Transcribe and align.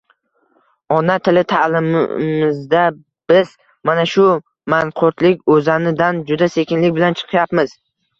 Ona 0.99 1.15
tili 1.25 1.41
taʼlimida 1.51 2.85
biz 3.33 3.51
mana 3.89 4.05
shu 4.13 4.25
“manqurtlik 4.75 5.45
oʻzani”dan 5.57 6.23
juda 6.33 6.49
sekinlik 6.55 6.97
bilan 6.97 7.19
chiqyapmiz. 7.21 7.77